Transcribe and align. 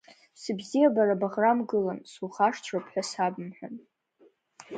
Сыбзиабара 0.41 1.15
баӷрамгылан 1.21 1.99
Сухашҭроуп 2.11 2.85
ҳәа 2.91 3.03
сабымҳәан… 3.09 3.75